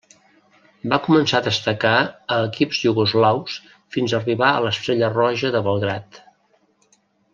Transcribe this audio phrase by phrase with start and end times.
[0.93, 1.91] Va començar a destacar
[2.35, 3.59] a equips iugoslaus
[3.97, 6.19] fins a arribar a l'Estrella Roja de Belgrad.